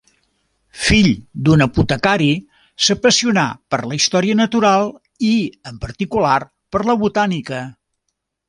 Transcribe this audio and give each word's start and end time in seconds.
Fill 0.83 1.09
d'un 1.49 1.63
apotecari, 1.65 2.29
s'apassionà 2.87 3.43
per 3.75 3.81
la 3.91 3.99
història 3.99 4.39
natural 4.41 4.89
i 5.31 5.33
en 5.73 5.81
particular 5.87 6.35
per 6.77 6.83
la 6.93 7.01
botànica. 7.07 7.63